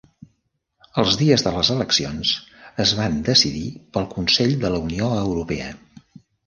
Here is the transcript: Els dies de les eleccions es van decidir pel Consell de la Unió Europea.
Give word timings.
Els 1.01 1.17
dies 1.19 1.43
de 1.49 1.51
les 1.57 1.69
eleccions 1.75 2.33
es 2.87 2.97
van 3.03 3.23
decidir 3.31 3.65
pel 3.99 4.11
Consell 4.19 4.59
de 4.67 4.77
la 4.77 4.85
Unió 4.89 5.17
Europea. 5.25 5.75